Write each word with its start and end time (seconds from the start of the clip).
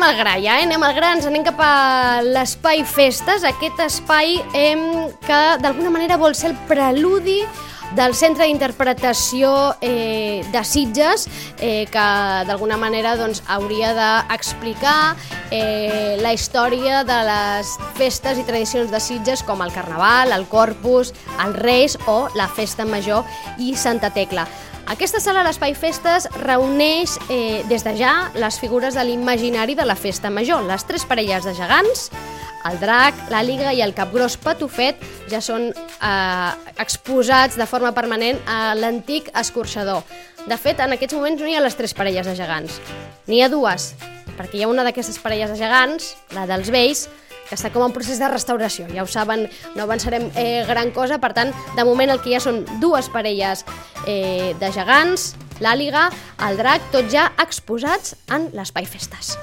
Anem 0.00 0.14
al 0.14 0.16
gra 0.16 0.32
ja, 0.40 0.54
eh? 0.56 0.64
anem 0.64 0.80
al 0.86 0.94
gra, 0.96 1.08
ens 1.12 1.26
anem 1.28 1.42
cap 1.44 1.58
a 1.60 2.22
l'espai 2.24 2.80
festes, 2.88 3.42
aquest 3.44 3.82
espai 3.84 4.38
eh, 4.56 4.72
que 5.26 5.40
d'alguna 5.60 5.90
manera 5.92 6.16
vol 6.16 6.32
ser 6.32 6.54
el 6.54 6.54
preludi 6.70 7.42
del 7.98 8.14
Centre 8.16 8.46
d'Interpretació 8.46 9.50
eh, 9.84 10.40
de 10.54 10.62
Sitges, 10.64 11.26
eh, 11.60 11.84
que 11.92 12.06
d'alguna 12.48 12.78
manera 12.80 13.12
doncs, 13.20 13.42
hauria 13.52 13.92
d'explicar 13.98 15.18
eh, 15.50 16.16
la 16.24 16.32
història 16.32 17.04
de 17.04 17.20
les 17.28 17.76
festes 18.00 18.40
i 18.40 18.46
tradicions 18.48 18.88
de 18.88 19.04
Sitges 19.04 19.44
com 19.44 19.60
el 19.60 19.76
Carnaval, 19.76 20.32
el 20.32 20.48
Corpus, 20.48 21.12
els 21.44 21.60
Reis 21.60 22.00
o 22.08 22.22
la 22.40 22.48
Festa 22.48 22.88
Major 22.88 23.28
i 23.60 23.76
Santa 23.76 24.14
Tecla. 24.16 24.48
Aquesta 24.90 25.20
sala 25.22 25.44
l'Espai 25.46 25.70
Festes 25.78 26.24
reuneix 26.42 27.12
eh, 27.30 27.62
des 27.70 27.84
de 27.86 27.92
ja 27.94 28.32
les 28.34 28.56
figures 28.58 28.96
de 28.98 29.04
l'imaginari 29.06 29.76
de 29.78 29.84
la 29.86 29.94
Festa 29.94 30.32
Major, 30.34 30.64
les 30.66 30.82
tres 30.82 31.04
parelles 31.06 31.46
de 31.46 31.52
gegants, 31.54 32.08
el 32.66 32.80
drac, 32.82 33.14
l'àliga 33.30 33.70
i 33.70 33.84
el 33.84 33.94
capgròs 33.94 34.34
patufet 34.42 34.98
ja 35.30 35.38
són 35.38 35.68
eh, 35.70 36.50
exposats 36.82 37.54
de 37.54 37.68
forma 37.70 37.94
permanent 37.94 38.42
a 38.50 38.74
l'antic 38.74 39.30
escorxador. 39.30 40.02
De 40.50 40.58
fet, 40.58 40.82
en 40.82 40.98
aquests 40.98 41.14
moments 41.14 41.38
no 41.38 41.46
hi 41.46 41.54
ha 41.54 41.62
les 41.62 41.78
tres 41.78 41.94
parelles 41.94 42.26
de 42.26 42.34
gegants. 42.34 42.82
N'hi 43.30 43.44
ha 43.44 43.52
dues, 43.52 43.92
perquè 44.34 44.58
hi 44.58 44.66
ha 44.66 44.72
una 44.74 44.82
d'aquestes 44.82 45.22
parelles 45.22 45.54
de 45.54 45.60
gegants, 45.60 46.16
la 46.34 46.48
dels 46.50 46.74
vells, 46.74 47.06
que 47.50 47.58
està 47.58 47.72
com 47.74 47.84
en 47.84 47.92
procés 47.92 48.22
de 48.22 48.30
restauració. 48.30 48.86
Ja 48.94 49.04
ho 49.04 49.10
saben, 49.10 49.48
no 49.74 49.84
avançarem 49.84 50.30
eh, 50.38 50.62
gran 50.70 50.94
cosa, 50.96 51.20
per 51.20 51.34
tant, 51.36 51.52
de 51.76 51.84
moment 51.84 52.14
el 52.14 52.22
que 52.22 52.32
hi 52.32 52.38
ha 52.38 52.44
són 52.46 52.62
dues 52.80 53.10
parelles 53.12 53.66
eh, 54.06 54.54
de 54.62 54.72
gegants, 54.72 55.34
l'àliga, 55.60 56.08
el 56.46 56.62
drac, 56.62 56.88
tots 56.94 57.12
ja 57.12 57.30
exposats 57.42 58.16
en 58.32 58.48
l'Espai 58.56 58.88
Festes. 58.88 59.34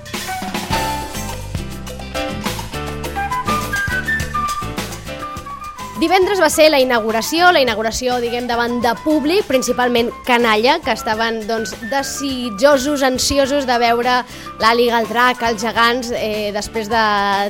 Divendres 5.98 6.38
va 6.38 6.52
ser 6.53 6.67
la 6.70 6.78
inauguració, 6.78 7.48
la 7.50 7.62
inauguració, 7.64 8.20
diguem, 8.22 8.45
davant 8.45 8.76
de 8.84 8.92
públic, 9.02 9.48
principalment 9.50 10.12
canalla, 10.28 10.76
que 10.86 10.94
estaven 10.94 11.39
doncs, 11.50 11.72
desitjosos, 11.89 13.02
ansiosos 13.02 13.66
de 13.66 13.80
veure 13.81 14.20
l'àliga, 14.62 15.00
el 15.02 15.09
drac, 15.09 15.42
els 15.50 15.66
gegants, 15.66 16.12
eh, 16.14 16.52
després 16.54 16.92
de 16.94 17.02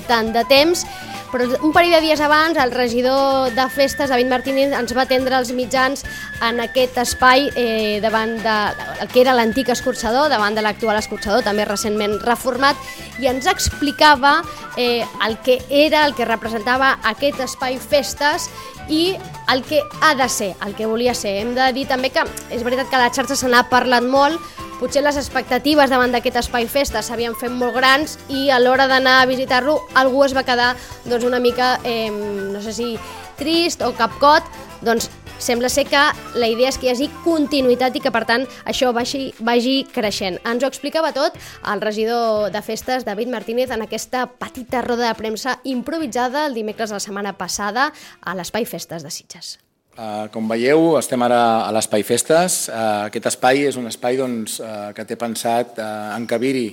tant 0.07 0.31
de 0.31 0.45
temps, 0.47 0.85
però 1.31 1.47
un 1.61 1.73
parell 1.75 1.95
de 1.97 2.01
dies 2.03 2.21
abans 2.23 2.57
el 2.61 2.71
regidor 2.71 3.51
de 3.55 3.65
festes, 3.73 4.09
David 4.09 4.29
Martínez, 4.31 4.73
ens 4.75 4.93
va 4.95 5.03
atendre 5.07 5.37
els 5.37 5.51
mitjans 5.55 6.03
en 6.45 6.61
aquest 6.63 6.97
espai 7.01 7.49
eh, 7.55 7.99
davant 8.03 8.37
de 8.43 8.55
el 9.01 9.11
que 9.11 9.21
era 9.21 9.35
l'antic 9.37 9.71
escorxador, 9.73 10.29
davant 10.31 10.55
de 10.55 10.63
l'actual 10.65 10.99
escorxador, 10.99 11.43
també 11.45 11.65
recentment 11.67 12.17
reformat, 12.23 12.79
i 13.19 13.29
ens 13.31 13.47
explicava 13.49 14.41
eh, 14.77 15.03
el 15.25 15.37
que 15.43 15.59
era, 15.69 16.05
el 16.05 16.15
que 16.15 16.27
representava 16.27 16.97
aquest 17.11 17.41
espai 17.47 17.79
festes 17.81 18.49
i 18.87 19.17
el 19.51 19.63
que 19.67 19.81
ha 20.01 20.13
de 20.15 20.29
ser, 20.29 20.53
el 20.65 20.75
que 20.75 20.87
volia 20.87 21.13
ser. 21.15 21.37
Hem 21.41 21.53
de 21.55 21.71
dir 21.75 21.87
també 21.89 22.11
que 22.13 22.23
és 22.53 22.63
veritat 22.63 22.89
que 22.91 23.01
la 23.01 23.11
xarxa 23.13 23.35
se 23.35 23.49
n'ha 23.51 23.65
parlat 23.71 24.05
molt, 24.05 24.39
potser 24.79 25.03
les 25.05 25.17
expectatives 25.17 25.89
davant 25.89 26.13
d'aquest 26.13 26.41
espai 26.43 26.67
festa 26.71 27.03
s'havien 27.05 27.35
fet 27.37 27.53
molt 27.53 27.75
grans 27.77 28.17
i 28.29 28.47
a 28.49 28.59
l'hora 28.61 28.87
d'anar 28.87 29.21
a 29.21 29.29
visitar-lo 29.29 29.79
algú 29.95 30.23
es 30.25 30.35
va 30.37 30.45
quedar 30.47 30.75
doncs, 31.05 31.25
una 31.25 31.39
mica, 31.39 31.77
eh, 31.83 32.09
no 32.11 32.61
sé 32.61 32.73
si 32.73 32.91
trist 33.37 33.81
o 33.85 33.93
capcot, 33.97 34.45
doncs 34.81 35.09
sembla 35.39 35.69
ser 35.69 35.85
que 35.85 36.01
la 36.35 36.49
idea 36.49 36.69
és 36.69 36.77
que 36.77 36.87
hi 36.87 36.93
hagi 36.93 37.09
continuïtat 37.23 37.97
i 37.97 38.01
que 38.01 38.11
per 38.13 38.23
tant 38.29 38.47
això 38.65 38.89
vagi, 38.95 39.31
vagi 39.39 39.77
creixent. 39.93 40.39
Ens 40.49 40.63
ho 40.63 40.71
explicava 40.71 41.13
tot 41.15 41.37
el 41.71 41.83
regidor 41.83 42.49
de 42.53 42.63
festes, 42.65 43.05
David 43.05 43.31
Martínez, 43.33 43.71
en 43.71 43.85
aquesta 43.85 44.25
petita 44.39 44.81
roda 44.81 45.07
de 45.07 45.15
premsa 45.19 45.59
improvisada 45.63 46.47
el 46.47 46.57
dimecres 46.57 46.89
de 46.89 46.97
la 46.97 47.05
setmana 47.05 47.37
passada 47.37 47.91
a 48.21 48.35
l'Espai 48.35 48.65
Festes 48.65 49.05
de 49.05 49.13
Sitges. 49.13 49.57
Uh, 49.97 50.27
com 50.29 50.45
veieu, 50.45 50.91
estem 50.99 51.23
ara 51.25 51.39
a 51.65 51.71
l'Espai 51.73 52.03
Festes. 52.05 52.67
Uh, 52.69 53.07
aquest 53.07 53.31
espai 53.31 53.63
és 53.65 53.79
un 53.81 53.89
espai 53.89 54.19
doncs, 54.19 54.59
uh, 54.61 54.91
que 54.93 55.01
té 55.09 55.15
pensat 55.17 55.79
encabir-hi 55.81 56.67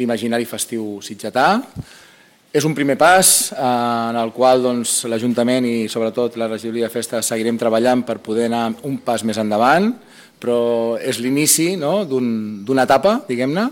l'imaginari 0.00 0.42
festiu 0.42 0.96
sitgetà. 0.98 1.62
És 2.50 2.66
un 2.66 2.74
primer 2.74 2.96
pas 2.98 3.30
en 3.54 4.18
el 4.18 4.32
qual 4.34 4.66
doncs, 4.66 4.96
l'Ajuntament 5.06 5.68
i 5.70 5.76
sobretot 5.86 6.34
la 6.34 6.50
regidoria 6.50 6.88
de 6.88 6.94
festes 6.96 7.30
seguirem 7.30 7.54
treballant 7.62 8.02
per 8.02 8.18
poder 8.18 8.48
anar 8.50 8.64
un 8.90 8.98
pas 9.06 9.22
més 9.22 9.38
endavant, 9.38 9.92
però 10.42 10.98
és 10.98 11.22
l'inici 11.22 11.76
no? 11.78 12.00
d'una 12.10 12.74
un, 12.74 12.82
etapa, 12.82 13.20
diguem-ne, 13.30 13.68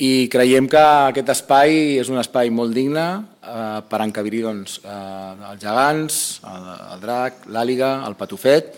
i 0.00 0.28
creiem 0.32 0.64
que 0.70 0.80
aquest 0.80 1.28
espai 1.34 1.98
és 2.00 2.08
un 2.08 2.16
espai 2.20 2.48
molt 2.54 2.72
digne 2.72 3.04
eh, 3.20 3.80
per 3.84 4.00
encabir-hi 4.00 4.40
doncs, 4.46 4.78
eh, 4.80 5.50
els 5.50 5.60
gegants, 5.60 6.16
el, 6.48 6.70
el 6.94 7.02
drac, 7.02 7.44
l'àliga, 7.52 7.98
el 8.08 8.16
patufet, 8.16 8.72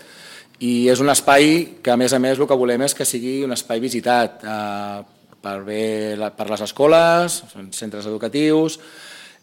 i 0.59 0.89
és 0.91 0.99
un 0.99 1.11
espai 1.13 1.79
que 1.83 1.93
a 1.93 1.97
més 1.99 2.11
a 2.11 2.19
més 2.19 2.39
el 2.39 2.49
que 2.49 2.59
volem 2.59 2.83
és 2.83 2.95
que 2.97 3.07
sigui 3.07 3.37
un 3.47 3.55
espai 3.55 3.79
visitat 3.83 4.43
eh, 4.43 4.99
per, 5.43 5.57
bé, 5.63 5.87
per 6.35 6.49
les 6.51 6.67
escoles, 6.67 7.39
centres 7.71 8.11
educatius, 8.11 8.79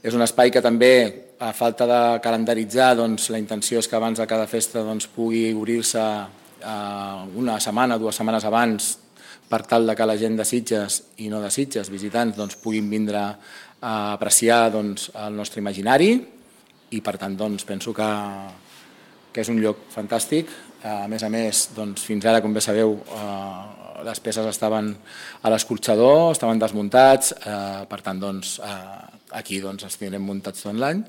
és 0.05 0.17
un 0.17 0.25
espai 0.25 0.53
que 0.53 0.61
també, 0.65 0.95
a 1.41 1.55
falta 1.57 1.89
de 1.89 2.01
calendaritzar, 2.21 2.93
doncs, 3.01 3.31
la 3.33 3.41
intenció 3.41 3.81
és 3.81 3.89
que 3.89 3.97
abans 3.97 4.21
de 4.21 4.29
cada 4.29 4.45
festa 4.49 4.85
doncs, 4.85 5.09
pugui 5.09 5.47
obrir-se 5.57 6.05
eh, 6.05 7.21
una 7.41 7.57
setmana, 7.57 7.97
dues 7.97 8.21
setmanes 8.21 8.45
abans, 8.45 8.99
per 9.51 9.65
tal 9.67 9.89
de 9.89 9.97
que 9.99 10.07
la 10.07 10.17
gent 10.19 10.37
de 10.39 10.47
Sitges 10.47 11.01
i 11.25 11.29
no 11.31 11.41
de 11.43 11.51
Sitges, 11.51 11.91
visitants, 11.91 12.37
doncs, 12.39 12.57
puguin 12.63 12.87
vindre 12.91 13.19
a 13.21 13.95
apreciar 14.15 14.69
doncs, 14.71 15.09
el 15.19 15.35
nostre 15.35 15.59
imaginari 15.63 16.13
i 16.95 17.01
per 17.03 17.17
tant 17.19 17.35
doncs, 17.39 17.67
penso 17.67 17.95
que, 17.97 18.11
que 19.35 19.43
és 19.43 19.51
un 19.51 19.59
lloc 19.63 19.89
fantàstic. 19.91 20.51
A 20.87 21.05
més 21.13 21.23
a 21.27 21.29
més, 21.29 21.67
doncs, 21.77 22.07
fins 22.07 22.25
ara, 22.25 22.41
com 22.41 22.55
bé 22.57 22.63
sabeu, 22.65 22.95
eh, 22.97 24.05
les 24.07 24.21
peces 24.25 24.47
estaven 24.49 24.95
a 25.43 25.53
l'escorxador, 25.53 26.31
estaven 26.33 26.63
desmuntats, 26.63 27.35
eh, 27.37 27.83
per 27.91 28.01
tant 28.07 28.23
doncs, 28.23 28.59
eh, 28.65 29.19
aquí 29.37 29.61
doncs, 29.61 29.85
els 29.85 29.99
tindrem 30.01 30.25
muntats 30.25 30.65
tot 30.65 30.79
l'any. 30.79 31.03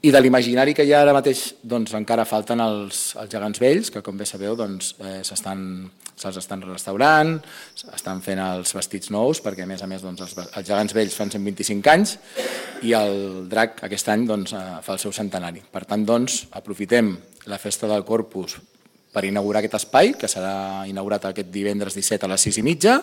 I 0.00 0.10
de 0.14 0.20
l'imaginari 0.22 0.72
que 0.72 0.84
hi 0.88 0.94
ha 0.94 1.02
ara 1.04 1.12
mateix 1.12 1.42
doncs, 1.60 1.92
encara 1.98 2.24
falten 2.24 2.62
els, 2.64 3.10
els 3.20 3.32
gegants 3.32 3.60
vells, 3.60 3.90
que 3.92 4.00
com 4.00 4.16
bé 4.16 4.24
sabeu 4.24 4.54
doncs, 4.56 4.94
eh, 5.04 5.18
s'estan 5.28 5.90
se'ls 6.20 6.38
estan 6.40 6.60
restaurant, 6.64 7.34
estan 7.96 8.20
fent 8.24 8.40
els 8.44 8.72
vestits 8.76 9.12
nous, 9.12 9.40
perquè 9.44 9.64
a 9.64 9.68
més 9.68 9.84
a 9.84 9.88
més 9.88 10.02
doncs, 10.04 10.20
els, 10.24 10.36
els 10.56 10.66
gegants 10.68 10.96
vells 10.96 11.16
fan 11.16 11.32
125 11.32 11.92
anys 11.92 12.16
i 12.84 12.92
el 12.96 13.46
drac 13.52 13.80
aquest 13.88 14.08
any 14.12 14.26
doncs, 14.28 14.52
eh, 14.56 14.80
fa 14.84 14.96
el 14.96 15.02
seu 15.04 15.12
centenari. 15.16 15.60
Per 15.72 15.84
tant, 15.88 16.04
doncs, 16.08 16.46
aprofitem 16.56 17.14
la 17.52 17.60
festa 17.60 17.88
del 17.88 18.04
Corpus 18.08 18.58
per 19.12 19.24
inaugurar 19.26 19.60
aquest 19.60 19.80
espai, 19.80 20.14
que 20.16 20.28
serà 20.30 20.86
inaugurat 20.88 21.28
aquest 21.28 21.52
divendres 21.52 21.96
17 21.98 22.28
a 22.28 22.32
les 22.32 22.48
6 22.48 22.60
i 22.60 22.66
mitja, 22.66 23.00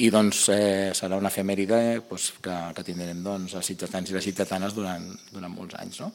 i 0.00 0.08
doncs, 0.12 0.46
eh, 0.54 0.90
serà 0.96 1.18
una 1.20 1.28
efemèride 1.28 1.80
doncs, 2.08 2.30
que, 2.40 2.56
que 2.76 2.84
tindrem 2.86 3.20
doncs, 3.24 3.56
els 3.58 3.72
sitgetans 3.72 4.10
i 4.10 4.16
les 4.16 4.24
sitgetanes 4.24 4.76
durant, 4.76 5.04
durant 5.32 5.52
molts 5.52 5.76
anys. 5.80 6.00
No? 6.00 6.12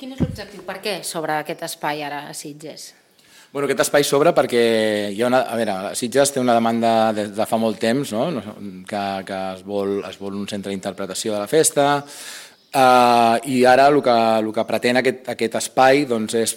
Quin 0.00 0.14
és 0.16 0.22
l'objectiu? 0.22 0.64
Per 0.66 0.80
què 0.82 0.96
sobre 1.06 1.38
aquest 1.38 1.62
espai 1.68 2.02
ara 2.04 2.24
a 2.30 2.34
Sitges? 2.36 2.90
Bueno, 3.50 3.66
aquest 3.66 3.82
espai 3.82 4.04
s'obre 4.06 4.32
perquè 4.34 4.60
hi 5.10 5.22
ha 5.22 5.28
una, 5.28 5.42
a 5.50 5.56
veure, 5.58 5.94
Sitges 5.98 6.34
té 6.34 6.42
una 6.42 6.54
demanda 6.54 7.10
de, 7.16 7.26
de 7.34 7.46
fa 7.50 7.58
molt 7.58 7.80
temps, 7.82 8.12
no? 8.14 8.26
que, 8.86 9.04
que 9.26 9.40
es, 9.56 9.64
vol, 9.66 9.98
es 10.06 10.18
vol 10.20 10.38
un 10.38 10.46
centre 10.50 10.70
d'interpretació 10.70 11.34
de 11.34 11.40
la 11.42 11.50
festa, 11.50 11.86
uh, 12.04 13.36
i 13.50 13.64
ara 13.66 13.88
el 13.90 13.98
que, 14.06 14.16
el 14.38 14.52
que 14.54 14.66
pretén 14.68 15.02
aquest, 15.02 15.24
aquest 15.34 15.58
espai 15.62 16.06
doncs, 16.10 16.38
és 16.38 16.54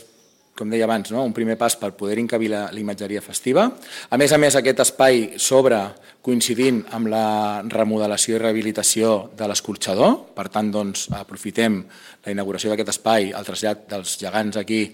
com 0.57 0.69
deia 0.69 0.85
abans, 0.85 1.09
no? 1.11 1.23
un 1.25 1.33
primer 1.33 1.57
pas 1.57 1.75
per 1.79 1.93
poder 1.97 2.19
encabir 2.21 2.51
la, 2.53 2.67
la 2.71 2.79
imatgeria 2.79 3.23
festiva. 3.25 3.65
A 4.09 4.19
més 4.21 4.33
a 4.33 4.37
més, 4.37 4.55
aquest 4.55 4.83
espai 4.85 5.31
s'obre 5.41 5.79
coincidint 6.23 6.79
amb 6.95 7.09
la 7.11 7.25
remodelació 7.67 8.37
i 8.37 8.39
rehabilitació 8.39 9.31
de 9.35 9.47
l'escorxador, 9.49 10.13
per 10.37 10.47
tant, 10.53 10.69
doncs, 10.71 11.09
aprofitem 11.17 11.81
la 12.23 12.31
inauguració 12.31 12.71
d'aquest 12.71 12.93
espai, 12.93 13.33
el 13.35 13.43
trasllat 13.43 13.83
dels 13.91 14.13
gegants 14.21 14.61
aquí 14.61 14.85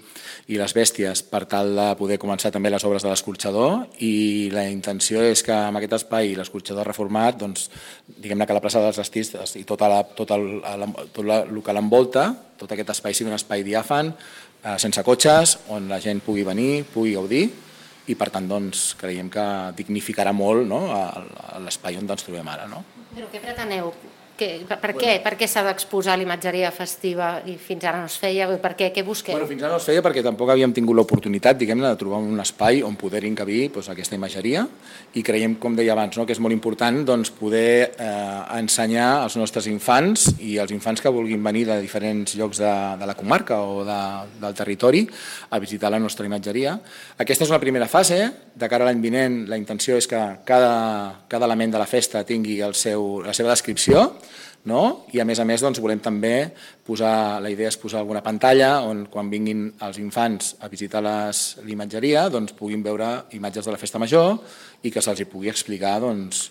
i 0.49 0.57
les 0.57 0.73
bèsties 0.73 1.21
per 1.29 1.43
tal 1.51 1.75
de 1.77 1.87
poder 1.99 2.17
començar 2.17 2.49
també 2.55 2.71
les 2.73 2.85
obres 2.87 3.05
de 3.05 3.11
l'escorxador 3.11 4.01
i 4.01 4.49
la 4.55 4.65
intenció 4.71 5.21
és 5.21 5.45
que 5.45 5.53
amb 5.53 5.77
aquest 5.77 5.99
espai 5.99 6.33
l'escorxador 6.39 6.89
reformat, 6.89 7.37
doncs, 7.43 7.69
diguem-ne 8.09 8.49
que 8.49 8.57
la 8.57 8.63
plaça 8.63 8.81
dels 8.81 8.97
Estistes 9.03 9.53
i 9.59 9.67
tot, 9.69 9.85
la, 9.85 10.01
tot, 10.17 10.33
el, 10.33 10.63
tot 11.13 11.25
la, 11.27 11.43
el 11.45 11.61
que 11.61 11.77
l'envolta, 11.77 12.31
tot 12.59 12.73
aquest 12.73 12.95
espai 12.95 13.13
sigui 13.13 13.29
un 13.29 13.37
espai 13.37 13.61
diàfan, 13.63 14.15
eh, 14.63 14.77
sense 14.81 15.03
cotxes, 15.05 15.57
on 15.75 15.89
la 15.91 15.99
gent 16.03 16.21
pugui 16.25 16.45
venir, 16.47 16.85
pugui 16.93 17.15
gaudir 17.17 17.47
i 18.09 18.15
per 18.17 18.29
tant 18.33 18.47
doncs, 18.49 18.93
creiem 18.97 19.29
que 19.29 19.43
dignificarà 19.77 20.33
molt 20.33 20.65
no, 20.67 20.81
l'espai 21.65 21.99
on 21.99 22.09
ens 22.09 22.25
trobem 22.25 22.47
ara. 22.49 22.65
No? 22.71 22.81
Però 23.13 23.27
què 23.29 23.41
preteneu 23.43 23.91
Que, 24.39 24.61
per, 24.63 24.77
per 24.79 24.93
què, 24.95 25.17
per 25.19 25.33
què 25.35 25.47
s'ha 25.51 25.65
d'exposar 25.65 26.13
l'imatgeria 26.15 26.69
festiva 26.71 27.41
i 27.51 27.57
fins 27.59 27.83
ara 27.83 27.99
no 27.99 28.07
es 28.07 28.15
feia? 28.21 28.45
Per 28.63 28.71
què? 28.79 28.87
Què 28.95 29.03
busqueu? 29.03 29.35
Bueno, 29.35 29.49
fins 29.49 29.65
ara 29.65 29.73
no 29.73 29.79
es 29.81 29.87
feia 29.89 30.03
perquè 30.05 30.23
tampoc 30.23 30.53
havíem 30.53 30.71
tingut 30.75 30.95
l'oportunitat, 30.95 31.57
diguem-ne, 31.59 31.89
de 31.89 31.99
trobar 31.99 32.21
un 32.23 32.39
espai 32.39 32.79
on 32.87 32.95
poder 32.99 33.25
encabir 33.27 33.65
doncs, 33.75 33.89
aquesta 33.91 34.15
imatgeria 34.15 34.63
i 35.19 35.23
creiem, 35.25 35.57
com 35.59 35.75
deia 35.75 35.91
abans, 35.91 36.15
no, 36.15 36.23
que 36.23 36.31
és 36.37 36.39
molt 36.39 36.55
important 36.55 37.01
doncs, 37.09 37.33
poder 37.35 37.91
eh, 37.99 38.39
ensenyar 38.61 39.09
als 39.25 39.35
nostres 39.41 39.67
infants 39.67 40.29
i 40.39 40.55
als 40.61 40.71
infants 40.71 41.03
que 41.03 41.11
vulguin 41.11 41.43
venir 41.43 41.65
de 41.67 41.79
diferents 41.83 42.37
llocs 42.39 42.63
de, 42.63 42.73
de 43.01 43.11
la 43.11 43.17
comarca 43.19 43.59
o 43.59 43.83
de, 43.83 43.99
del 44.39 44.55
territori 44.55 45.03
a 45.49 45.59
visitar 45.59 45.91
la 45.91 45.99
nostra 45.99 46.29
imatgeria. 46.29 46.77
Aquesta 47.19 47.43
és 47.43 47.51
una 47.51 47.59
primera 47.59 47.91
fase, 47.91 48.21
de 48.55 48.71
cara 48.71 48.87
a 48.87 48.89
l'any 48.89 49.03
vinent 49.03 49.41
la 49.51 49.59
intenció 49.59 49.99
és 49.99 50.07
que 50.07 50.23
cada, 50.47 51.25
cada 51.27 51.51
element 51.51 51.75
de 51.75 51.83
la 51.83 51.89
festa 51.89 52.23
tingui 52.23 52.61
el 52.63 52.77
seu, 52.77 53.19
la 53.25 53.35
seva 53.35 53.51
descripció, 53.51 54.07
no? 54.65 55.05
i 55.13 55.21
a 55.21 55.25
més 55.25 55.39
a 55.39 55.45
més 55.47 55.61
doncs, 55.63 55.79
volem 55.79 56.01
també 56.03 56.51
posar, 56.85 57.39
la 57.43 57.51
idea 57.51 57.71
és 57.71 57.79
posar 57.79 58.01
alguna 58.01 58.23
pantalla 58.25 58.81
on 58.87 59.05
quan 59.11 59.31
vinguin 59.31 59.67
els 59.85 59.99
infants 60.01 60.55
a 60.59 60.69
visitar 60.71 61.03
l'imatgeria 61.05 62.27
doncs, 62.29 62.55
puguin 62.57 62.83
veure 62.83 63.29
imatges 63.37 63.65
de 63.65 63.75
la 63.75 63.81
festa 63.81 64.01
major 64.01 64.37
i 64.83 64.91
que 64.91 65.03
se'ls 65.03 65.23
pugui 65.31 65.51
explicar 65.51 65.99
doncs, 66.03 66.49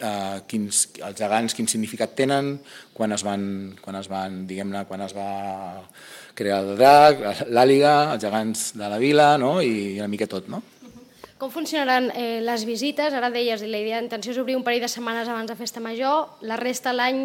eh, 0.00 0.40
quins, 0.48 0.82
els 1.00 1.18
gegants 1.18 1.54
quin 1.56 1.68
significat 1.68 2.16
tenen, 2.18 2.56
quan 2.94 3.12
es 3.12 3.24
van, 3.26 3.44
quan 3.82 3.98
es 4.00 4.08
van 4.12 4.44
diguem-ne, 4.48 4.84
quan 4.88 5.04
es 5.04 5.14
va 5.16 5.30
crear 6.34 6.62
el 6.64 6.76
drac, 6.78 7.24
l'àliga, 7.52 7.96
els 8.14 8.24
gegants 8.24 8.70
de 8.78 8.88
la 8.88 9.00
vila 9.02 9.34
no? 9.40 9.60
i 9.60 9.98
una 10.00 10.08
mica 10.08 10.30
tot. 10.30 10.48
No? 10.48 10.62
Com 11.42 11.50
funcionaran 11.50 12.12
eh, 12.14 12.38
les 12.38 12.62
visites? 12.62 13.10
Ara 13.18 13.26
deies, 13.34 13.64
la 13.66 13.78
idea 13.82 13.98
d'intenció 13.98 14.30
és 14.30 14.36
obrir 14.38 14.54
un 14.54 14.62
parell 14.62 14.84
de 14.84 14.88
setmanes 14.92 15.26
abans 15.26 15.48
de 15.50 15.56
Festa 15.58 15.80
Major, 15.82 16.36
la 16.46 16.54
resta 16.54 16.92
l'any, 16.94 17.24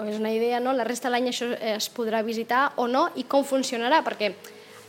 és 0.00 0.16
una 0.18 0.32
idea, 0.34 0.58
no? 0.58 0.72
la 0.74 0.82
resta 0.82 1.06
de 1.06 1.12
l'any 1.14 1.28
això 1.30 1.52
es 1.54 1.86
podrà 1.94 2.24
visitar 2.26 2.72
o 2.82 2.88
no, 2.90 3.04
i 3.14 3.22
com 3.30 3.46
funcionarà? 3.46 4.00
Perquè 4.02 4.32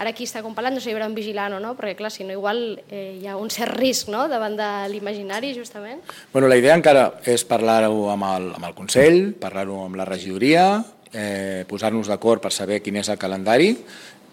ara 0.02 0.10
aquí 0.10 0.26
està 0.26 0.42
parlant, 0.42 0.80
sé 0.80 0.88
si 0.88 0.90
hi 0.90 0.96
haurà 0.96 1.06
un 1.06 1.14
vigilant 1.14 1.54
o 1.54 1.62
no, 1.62 1.76
perquè 1.78 1.94
clar, 2.02 2.10
si 2.10 2.26
no 2.26 2.34
igual 2.34 2.82
eh, 2.90 3.20
hi 3.22 3.30
ha 3.30 3.38
un 3.38 3.54
cert 3.54 3.78
risc 3.78 4.10
no? 4.10 4.26
davant 4.26 4.58
de 4.58 4.74
l'imaginari, 4.90 5.54
justament. 5.54 6.02
Bueno, 6.34 6.50
la 6.50 6.58
idea 6.58 6.74
encara 6.74 7.12
és 7.30 7.46
parlar-ho 7.46 8.08
amb, 8.10 8.26
el, 8.26 8.52
amb 8.58 8.72
el 8.72 8.74
Consell, 8.74 9.36
parlar-ho 9.38 9.84
amb 9.86 10.02
la 10.02 10.10
regidoria, 10.10 10.82
eh, 11.14 11.62
posar-nos 11.70 12.10
d'acord 12.10 12.42
per 12.42 12.56
saber 12.58 12.82
quin 12.82 12.98
és 13.06 13.14
el 13.14 13.22
calendari, 13.22 13.76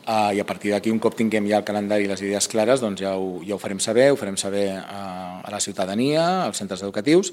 Uh, 0.05 0.37
I 0.37 0.41
a 0.41 0.45
partir 0.45 0.75
d'aquí, 0.75 0.91
un 0.93 0.99
cop 1.01 1.15
tinguem 1.17 1.47
ja 1.49 1.57
el 1.63 1.65
calendari 1.65 2.05
i 2.05 2.09
les 2.11 2.21
idees 2.21 2.45
clares, 2.53 2.83
doncs 2.85 3.01
ja 3.01 3.15
ho, 3.17 3.39
ja 3.41 3.55
ho 3.57 3.61
farem 3.61 3.79
saber, 3.81 4.11
ho 4.13 4.19
farem 4.21 4.37
saber 4.37 4.67
a, 4.77 5.41
a 5.41 5.53
la 5.53 5.61
ciutadania, 5.65 6.45
als 6.45 6.61
centres 6.61 6.83
educatius, 6.85 7.33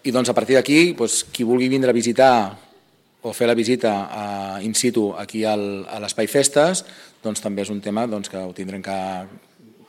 i 0.00 0.14
doncs 0.14 0.30
a 0.32 0.34
partir 0.36 0.56
d'aquí, 0.56 0.94
doncs, 0.96 1.26
qui 1.28 1.44
vulgui 1.44 1.68
vindre 1.68 1.92
a 1.92 1.96
visitar 1.96 2.56
o 3.20 3.34
fer 3.36 3.50
la 3.50 3.56
visita 3.58 3.92
uh, 4.06 4.64
in 4.64 4.72
situ 4.72 5.10
aquí 5.18 5.44
al, 5.44 5.84
a 5.92 6.00
l'Espai 6.00 6.30
Festes, 6.30 6.86
doncs 7.20 7.44
també 7.44 7.66
és 7.66 7.72
un 7.74 7.82
tema 7.84 8.06
doncs, 8.08 8.30
que 8.32 8.40
ho 8.40 8.54
tindrem 8.56 8.80
que, 8.80 8.96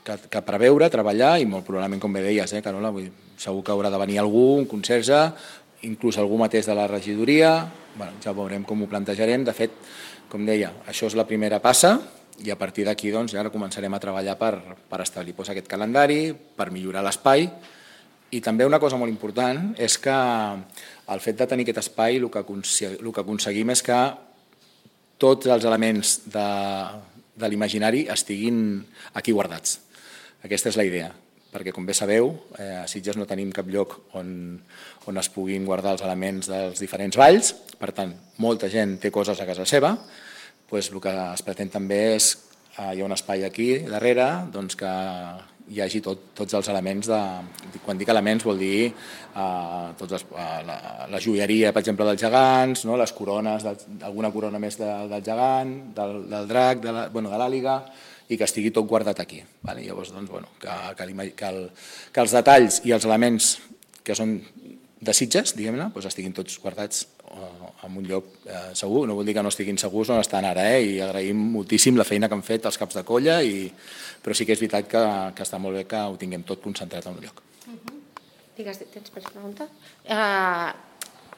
que, 0.04 0.20
que 0.28 0.44
preveure, 0.44 0.92
treballar, 0.92 1.38
i 1.40 1.48
molt 1.48 1.64
probablement, 1.68 2.02
com 2.04 2.12
bé 2.12 2.26
deies, 2.26 2.58
eh, 2.58 2.64
Carola, 2.66 2.92
vull, 2.92 3.08
segur 3.40 3.64
que 3.64 3.72
haurà 3.72 3.92
de 3.94 4.02
venir 4.02 4.20
algú, 4.20 4.58
un 4.58 4.68
conserge, 4.68 5.30
inclús 5.88 6.20
algú 6.20 6.38
mateix 6.40 6.68
de 6.68 6.76
la 6.76 6.88
regidoria, 6.92 7.56
bueno, 7.96 8.20
ja 8.24 8.36
veurem 8.36 8.68
com 8.68 8.84
ho 8.84 8.90
plantejarem. 8.92 9.48
De 9.48 9.56
fet, 9.56 9.74
com 10.30 10.46
deia, 10.46 10.74
això 10.88 11.08
és 11.08 11.16
la 11.18 11.28
primera 11.28 11.62
passa, 11.64 11.96
i 12.44 12.52
a 12.54 12.60
partir 12.60 12.86
d'aquí 12.86 13.10
doncs, 13.10 13.34
ja 13.34 13.48
començarem 13.50 13.94
a 13.94 14.02
treballar 14.02 14.36
per, 14.38 14.54
per 14.90 15.02
establir 15.02 15.34
doncs, 15.34 15.50
aquest 15.50 15.72
calendari, 15.72 16.30
per 16.34 16.70
millorar 16.70 17.02
l'espai 17.06 17.48
i 18.32 18.42
també 18.44 18.66
una 18.68 18.80
cosa 18.80 18.98
molt 19.00 19.12
important 19.12 19.72
és 19.80 19.96
que 20.04 20.14
el 20.14 21.22
fet 21.24 21.38
de 21.40 21.48
tenir 21.48 21.64
aquest 21.66 21.86
espai 21.86 22.20
el 22.20 22.30
que, 22.32 22.44
el 22.44 23.12
que 23.14 23.24
aconseguim 23.24 23.72
és 23.72 23.84
que 23.84 24.00
tots 25.18 25.48
els 25.48 25.66
elements 25.66 26.18
de, 26.34 26.48
de 27.40 27.50
l'imaginari 27.50 28.06
estiguin 28.12 28.84
aquí 29.16 29.32
guardats. 29.32 29.80
Aquesta 30.44 30.70
és 30.70 30.78
la 30.78 30.86
idea, 30.86 31.08
perquè 31.52 31.74
com 31.74 31.86
bé 31.88 31.96
sabeu, 31.98 32.32
eh, 32.60 32.84
a 32.84 32.88
Sitges 32.92 33.18
no 33.18 33.28
tenim 33.30 33.52
cap 33.56 33.68
lloc 33.72 33.96
on, 34.20 34.30
on 35.08 35.22
es 35.22 35.30
puguin 35.34 35.66
guardar 35.66 35.96
els 35.96 36.04
elements 36.06 36.50
dels 36.52 36.82
diferents 36.84 37.18
valls, 37.18 37.54
per 37.80 37.94
tant, 37.96 38.14
molta 38.44 38.70
gent 38.70 38.98
té 39.02 39.12
coses 39.14 39.40
a 39.40 39.48
casa 39.50 39.66
seva, 39.66 39.96
doncs 40.68 40.92
el 40.92 41.02
que 41.02 41.14
es 41.34 41.46
pretén 41.48 41.72
també 41.72 42.02
és, 42.16 42.34
eh, 42.78 42.92
hi 42.94 43.02
ha 43.02 43.08
un 43.08 43.16
espai 43.16 43.46
aquí 43.48 43.70
darrere 43.88 44.28
doncs 44.52 44.76
que 44.76 44.92
hi 45.68 45.82
hagi 45.84 46.00
tot, 46.04 46.30
tots 46.36 46.56
els 46.56 46.70
elements 46.72 47.10
de... 47.12 47.20
Quan 47.84 48.00
dic 48.00 48.10
elements 48.12 48.46
vol 48.48 48.60
dir 48.60 48.88
eh, 48.88 49.88
tots 50.00 50.16
els, 50.16 50.26
eh, 50.32 50.60
la, 50.68 50.78
la 51.12 51.22
joieria, 51.24 51.74
per 51.76 51.84
exemple, 51.84 52.08
dels 52.08 52.22
gegants, 52.24 52.86
no? 52.88 52.96
les 53.00 53.14
corones, 53.16 53.66
alguna 54.08 54.32
corona 54.32 54.62
més 54.64 54.80
de, 54.80 54.88
del 55.12 55.24
gegant, 55.26 55.74
del, 55.98 56.22
del 56.32 56.48
drac, 56.48 56.84
de 56.84 56.94
l'àliga, 56.94 57.02
la, 57.02 57.08
bueno, 57.12 58.16
i 58.30 58.38
que 58.38 58.48
estigui 58.48 58.72
tot 58.76 58.88
guardat 58.88 59.20
aquí. 59.24 59.42
Vale? 59.64 59.86
Llavors, 59.86 60.12
doncs, 60.16 60.30
bueno, 60.30 60.50
que, 60.60 60.72
que, 60.98 61.32
que, 61.36 61.52
el, 61.52 61.62
que 62.14 62.24
els 62.26 62.36
detalls 62.36 62.82
i 62.86 62.96
els 62.96 63.08
elements 63.08 63.58
que 64.04 64.16
són 64.16 64.38
de 65.00 65.14
Sitges, 65.14 65.54
diguem-ne, 65.58 65.92
doncs 65.94 66.10
estiguin 66.10 66.34
tots 66.36 66.58
guardats 66.62 67.04
eh, 67.30 67.50
en 67.86 67.98
un 68.00 68.08
lloc 68.08 68.32
eh, 68.46 68.72
segur. 68.78 69.06
No 69.08 69.18
vol 69.18 69.28
dir 69.28 69.36
que 69.38 69.44
no 69.46 69.52
estiguin 69.54 69.78
segurs 69.78 70.10
on 70.14 70.22
estan 70.24 70.48
ara, 70.50 70.66
eh? 70.74 70.82
i 70.84 70.96
agraïm 71.04 71.44
moltíssim 71.54 72.00
la 72.00 72.08
feina 72.08 72.30
que 72.30 72.38
han 72.38 72.46
fet 72.46 72.66
els 72.70 72.80
caps 72.82 72.98
de 72.98 73.06
colla, 73.08 73.40
i... 73.46 73.68
però 74.24 74.36
sí 74.36 74.48
que 74.48 74.58
és 74.58 74.64
veritat 74.64 74.90
que, 74.90 75.04
que 75.38 75.46
està 75.46 75.62
molt 75.62 75.78
bé 75.78 75.86
que 75.90 76.02
ho 76.02 76.18
tinguem 76.20 76.44
tot 76.48 76.64
concentrat 76.64 77.06
en 77.06 77.20
un 77.20 77.24
lloc. 77.28 77.44
Uh 77.68 77.76
-huh. 77.76 77.96
Digues, 78.58 78.80
tens 78.92 79.12
per 79.14 79.22
pregunta? 79.22 79.68
Uh, 80.10 80.74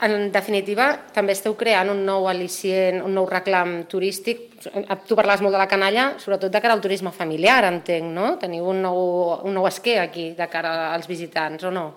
en 0.02 0.32
definitiva, 0.32 0.92
també 1.14 1.34
esteu 1.36 1.56
creant 1.60 1.92
un 1.92 2.04
nou 2.08 2.30
al·licient, 2.32 3.02
un 3.04 3.16
nou 3.18 3.28
reclam 3.28 3.84
turístic. 3.92 4.46
Tu 4.60 5.16
parles 5.16 5.42
molt 5.44 5.56
de 5.56 5.60
la 5.60 5.68
canalla, 5.72 6.14
sobretot 6.20 6.52
de 6.52 6.62
cara 6.64 6.76
al 6.76 6.84
turisme 6.84 7.12
familiar, 7.16 7.64
entenc, 7.68 8.14
no? 8.16 8.36
Teniu 8.40 8.70
un 8.72 8.84
nou, 8.86 9.02
un 9.44 9.58
nou 9.60 9.68
esquer 9.68 10.00
aquí 10.04 10.32
de 10.38 10.48
cara 10.52 10.94
als 10.94 11.08
visitants, 11.08 11.68
o 11.68 11.74
no? 11.74 11.90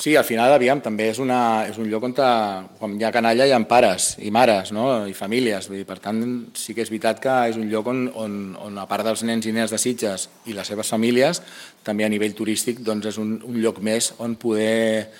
Sí, 0.00 0.14
al 0.16 0.24
final, 0.24 0.48
aviam, 0.56 0.78
també 0.80 1.10
és, 1.10 1.18
una, 1.20 1.66
és 1.68 1.76
un 1.76 1.90
lloc 1.92 2.06
on, 2.06 2.14
quan 2.14 2.94
hi 2.96 3.04
ha 3.04 3.10
canalla 3.12 3.44
hi 3.44 3.52
ha 3.52 3.58
pares 3.68 4.14
i 4.24 4.30
mares 4.32 4.70
no? 4.72 5.04
i 5.04 5.12
famílies. 5.12 5.68
Vull 5.68 5.82
dir, 5.82 5.84
per 5.84 5.98
tant, 6.00 6.22
sí 6.56 6.72
que 6.72 6.80
és 6.80 6.88
veritat 6.88 7.20
que 7.20 7.34
és 7.50 7.58
un 7.60 7.66
lloc 7.68 7.90
on, 7.92 8.06
on, 8.16 8.38
on 8.64 8.78
a 8.80 8.86
part 8.88 9.04
dels 9.04 9.26
nens 9.28 9.44
i 9.44 9.52
nenes 9.52 9.74
de 9.74 9.76
Sitges 9.82 10.30
i 10.48 10.56
les 10.56 10.72
seves 10.72 10.88
famílies, 10.88 11.42
també 11.84 12.08
a 12.08 12.08
nivell 12.08 12.32
turístic 12.32 12.80
doncs 12.86 13.10
és 13.12 13.20
un, 13.20 13.36
un 13.44 13.60
lloc 13.60 13.82
més 13.84 14.14
on 14.24 14.38
poder 14.40 15.10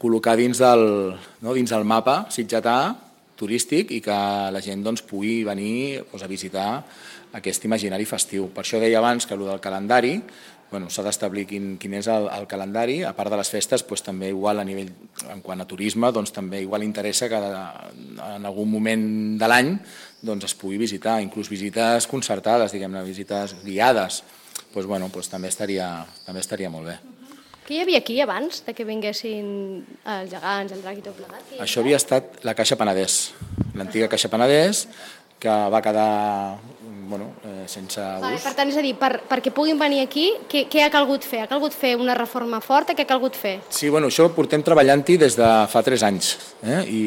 col·locar 0.00 0.36
dins 0.40 0.60
del, 0.60 0.84
no? 1.44 1.54
dins 1.54 1.70
del 1.70 1.84
mapa 1.84 2.24
sitgetà 2.32 2.76
turístic 3.40 3.92
i 3.96 4.00
que 4.04 4.16
la 4.52 4.62
gent 4.64 4.84
doncs, 4.84 5.04
pugui 5.06 5.40
venir 5.44 6.00
doncs, 6.02 6.24
a 6.24 6.30
visitar 6.30 6.68
aquest 7.36 7.64
imaginari 7.68 8.08
festiu. 8.08 8.48
Per 8.54 8.64
això 8.64 8.80
deia 8.80 8.98
abans 9.00 9.26
que 9.26 9.36
el 9.36 9.44
del 9.46 9.60
calendari 9.62 10.16
bueno, 10.70 10.86
s'ha 10.86 11.02
d'establir 11.02 11.44
quin, 11.50 11.72
quin 11.82 11.96
és 11.98 12.06
el, 12.12 12.28
el 12.30 12.46
calendari, 12.46 13.00
a 13.02 13.10
part 13.16 13.32
de 13.32 13.40
les 13.40 13.50
festes, 13.50 13.82
doncs, 13.82 14.04
també 14.06 14.30
igual 14.30 14.62
a 14.62 14.64
nivell, 14.64 14.92
en 15.34 15.42
quant 15.42 15.60
a 15.60 15.66
turisme, 15.66 16.12
doncs, 16.14 16.30
també 16.32 16.62
igual 16.62 16.86
interessa 16.86 17.28
que 17.28 17.40
en 17.42 18.46
algun 18.46 18.70
moment 18.70 19.06
de 19.40 19.50
l'any 19.50 19.74
doncs, 20.22 20.46
es 20.46 20.54
pugui 20.54 20.78
visitar, 20.78 21.18
inclús 21.20 21.50
visites 21.50 22.06
concertades, 22.06 22.70
diguem-ne, 22.76 23.02
visites 23.02 23.58
guiades, 23.64 24.22
doncs, 24.70 24.86
bueno, 24.86 25.10
doncs, 25.10 25.32
també, 25.32 25.50
estaria, 25.50 25.90
també 26.26 26.46
estaria 26.46 26.70
molt 26.70 26.94
bé. 26.94 27.19
Què 27.70 27.76
hi 27.76 27.82
havia 27.84 28.00
aquí 28.02 28.16
abans 28.18 28.64
de 28.66 28.72
que 28.74 28.82
vinguessin 28.82 29.50
els 30.02 30.30
gegants, 30.32 30.72
el 30.74 30.80
drac 30.82 30.96
i 30.98 31.04
tot 31.04 31.14
plegat? 31.14 31.52
Això 31.62 31.84
havia 31.84 32.00
estat 32.00 32.40
la 32.42 32.50
Caixa 32.58 32.74
Penedès, 32.74 33.18
l'antiga 33.78 34.08
Caixa 34.10 34.26
Penedès, 34.32 34.80
que 35.38 35.52
va 35.70 35.78
quedar 35.78 36.06
bueno, 37.06 37.28
eh, 37.46 37.68
sense 37.70 38.02
ús. 38.02 38.24
Vale, 38.24 38.40
per 38.42 38.52
tant, 38.58 38.72
és 38.72 38.78
a 38.80 38.82
dir, 38.82 38.90
per, 38.98 39.12
perquè 39.30 39.52
puguin 39.54 39.78
venir 39.78 40.00
aquí, 40.02 40.24
què, 40.50 40.64
què 40.72 40.82
ha 40.82 40.88
calgut 40.90 41.22
fer? 41.22 41.44
Ha 41.44 41.50
calgut 41.52 41.76
fer 41.78 41.92
una 41.94 42.16
reforma 42.18 42.58
forta? 42.58 42.96
Què 42.98 43.06
ha 43.06 43.10
calgut 43.12 43.38
fer? 43.38 43.52
Sí, 43.70 43.86
bueno, 43.86 44.10
això 44.10 44.26
portem 44.34 44.66
treballant-hi 44.66 45.20
des 45.22 45.38
de 45.38 45.50
fa 45.70 45.84
3 45.86 46.06
anys 46.08 46.32
eh? 46.66 46.80
i 46.90 47.04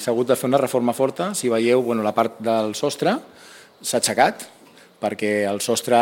s'ha 0.00 0.14
hagut 0.14 0.32
de 0.32 0.38
fer 0.40 0.48
una 0.48 0.62
reforma 0.62 0.96
forta. 0.96 1.34
Si 1.36 1.52
veieu, 1.52 1.84
bueno, 1.84 2.00
la 2.00 2.14
part 2.16 2.40
del 2.40 2.72
sostre 2.80 3.18
s'ha 3.82 4.00
aixecat 4.00 4.48
perquè 5.04 5.42
el 5.52 5.60
sostre 5.60 6.00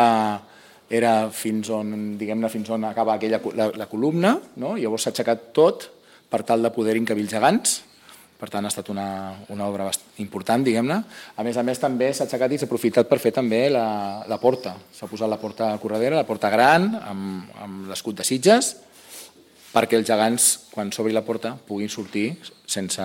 era 0.91 1.29
fins 1.31 1.69
on, 1.71 2.17
diguem-ne, 2.19 2.49
fins 2.51 2.69
on 2.75 2.83
acaba 2.89 3.15
aquella, 3.15 3.39
la, 3.55 3.69
la 3.79 3.87
columna, 3.87 4.35
no? 4.59 4.75
llavors 4.75 5.07
s'ha 5.07 5.13
aixecat 5.15 5.49
tot 5.55 5.87
per 6.31 6.43
tal 6.47 6.63
de 6.63 6.71
poder 6.75 6.97
encabir 6.99 7.23
els 7.25 7.31
gegants, 7.31 7.79
per 8.41 8.49
tant 8.49 8.65
ha 8.65 8.71
estat 8.71 8.87
una, 8.89 9.05
una 9.53 9.67
obra 9.69 9.85
important, 10.23 10.63
diguem-ne. 10.65 10.97
A 11.37 11.43
més 11.45 11.59
a 11.61 11.63
més 11.63 11.79
també 11.79 12.07
s'ha 12.09 12.25
aixecat 12.25 12.55
i 12.55 12.57
s'ha 12.57 12.65
aprofitat 12.65 13.09
per 13.09 13.19
fer 13.21 13.31
també 13.35 13.67
la, 13.69 14.23
la 14.27 14.39
porta. 14.41 14.73
S'ha 14.97 15.09
posat 15.11 15.29
la 15.29 15.37
porta 15.37 15.69
corredera, 15.83 16.17
la 16.17 16.25
porta 16.25 16.49
gran, 16.49 16.89
amb, 16.97 17.51
amb 17.61 17.91
l'escut 17.91 18.17
de 18.17 18.25
Sitges, 18.25 18.73
perquè 19.71 19.97
els 19.99 20.07
gegants, 20.07 20.47
quan 20.73 20.91
s'obri 20.91 21.13
la 21.15 21.23
porta, 21.23 21.53
puguin 21.67 21.89
sortir 21.89 22.33
sense 22.67 23.01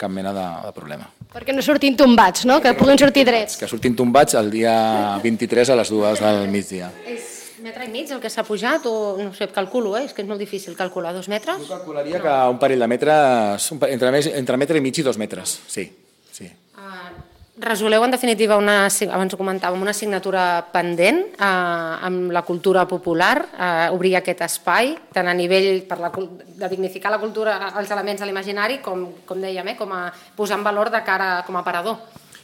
cap 0.00 0.10
mena 0.12 0.32
de, 0.36 0.46
de 0.66 0.72
problema. 0.76 1.08
Perquè 1.32 1.52
no 1.52 1.62
surtin 1.64 1.96
tombats, 1.96 2.46
no? 2.48 2.60
Que 2.64 2.72
puguin 2.76 2.98
sortir 3.00 3.26
drets. 3.28 3.58
Que 3.60 3.68
surtin 3.68 3.96
tombats 3.96 4.34
el 4.40 4.50
dia 4.50 5.18
23 5.22 5.74
a 5.74 5.76
les 5.76 5.90
dues 5.92 6.22
del 6.24 6.48
migdia. 6.52 6.92
És 7.06 7.34
Metre 7.58 7.88
i 7.88 7.90
mig 7.90 8.06
el 8.14 8.20
que 8.22 8.30
s'ha 8.30 8.44
pujat 8.46 8.84
o 8.86 9.16
no 9.18 9.32
sé, 9.34 9.48
calculo, 9.50 9.96
eh? 9.98 10.04
és 10.06 10.12
que 10.14 10.22
és 10.22 10.28
molt 10.28 10.38
difícil 10.38 10.76
calcular, 10.78 11.10
dos 11.12 11.26
metres? 11.28 11.58
Jo 11.66 11.72
calcularia 11.72 12.20
que 12.22 12.34
un 12.52 12.58
parell 12.62 12.84
de 12.84 12.86
metres, 12.86 13.66
entre, 13.90 14.12
més- 14.14 14.28
entre 14.30 14.56
metre 14.62 14.78
i 14.78 14.84
mig 14.84 15.00
i 15.02 15.02
dos 15.02 15.18
metres, 15.18 15.56
sí. 15.66 15.88
sí. 16.30 16.46
Uh, 16.78 17.10
resoleu 17.58 18.04
en 18.04 18.12
definitiva 18.14 18.56
una, 18.56 18.86
abans 18.86 19.34
ho 19.34 19.38
comentàvem, 19.38 19.80
una 19.82 19.92
assignatura 19.94 20.62
pendent 20.72 21.20
uh, 21.36 21.98
amb 22.06 22.32
la 22.34 22.42
cultura 22.46 22.86
popular, 22.88 23.34
uh, 23.50 23.94
obrir 23.94 24.14
aquest 24.18 24.44
espai, 24.46 24.94
tant 25.14 25.28
a 25.28 25.34
nivell 25.34 25.82
per 25.88 25.98
la, 26.00 26.10
de 26.14 26.70
dignificar 26.70 27.12
la 27.12 27.20
cultura, 27.20 27.58
els 27.78 27.90
elements 27.90 28.22
de 28.22 28.30
l'imaginari, 28.30 28.80
com, 28.84 29.04
com 29.26 29.42
dèiem, 29.42 29.74
eh, 29.74 29.76
com 29.78 29.92
a 29.92 30.06
posar 30.36 30.60
en 30.60 30.66
valor 30.66 30.92
de 30.94 31.02
cara 31.06 31.42
com 31.46 31.58
a 31.58 31.64
parador. 31.66 31.98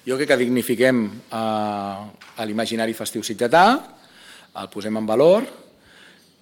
Jo 0.04 0.18
crec 0.18 0.34
que 0.34 0.40
dignifiquem 0.42 1.04
eh, 1.32 2.44
l'imaginari 2.44 2.96
festiu 2.96 3.22
sitgetà, 3.24 3.66
el 4.60 4.70
posem 4.70 4.96
en 4.98 5.06
valor 5.06 5.46